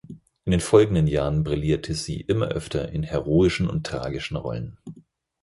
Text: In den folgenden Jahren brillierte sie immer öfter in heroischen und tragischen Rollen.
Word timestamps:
In 0.45 0.51
den 0.51 0.61
folgenden 0.61 1.05
Jahren 1.05 1.43
brillierte 1.43 1.93
sie 1.93 2.21
immer 2.21 2.47
öfter 2.47 2.89
in 2.89 3.03
heroischen 3.03 3.69
und 3.69 3.85
tragischen 3.85 4.35
Rollen. 4.35 4.79